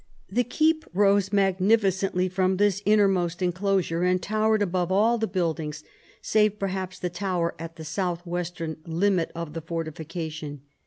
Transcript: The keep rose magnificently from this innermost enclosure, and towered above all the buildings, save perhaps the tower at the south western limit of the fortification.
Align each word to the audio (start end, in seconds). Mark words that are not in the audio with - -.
The 0.31 0.43
keep 0.43 0.83
rose 0.95 1.31
magnificently 1.31 2.27
from 2.27 2.57
this 2.57 2.81
innermost 2.87 3.39
enclosure, 3.39 4.01
and 4.01 4.19
towered 4.19 4.63
above 4.63 4.91
all 4.91 5.19
the 5.19 5.27
buildings, 5.27 5.83
save 6.23 6.57
perhaps 6.57 6.97
the 6.97 7.11
tower 7.11 7.53
at 7.59 7.75
the 7.75 7.85
south 7.85 8.25
western 8.25 8.77
limit 8.87 9.31
of 9.35 9.53
the 9.53 9.61
fortification. 9.61 10.61